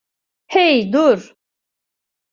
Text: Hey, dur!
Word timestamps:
Hey, 0.47 0.89
dur! 0.93 1.19